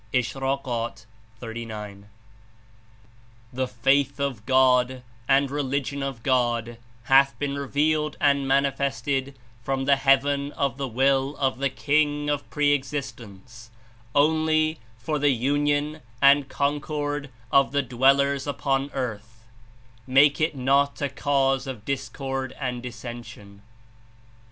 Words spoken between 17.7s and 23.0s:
the dwellers upon earth; make it not a cause of discord and